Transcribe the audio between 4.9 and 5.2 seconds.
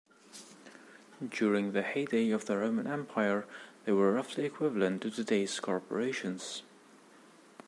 to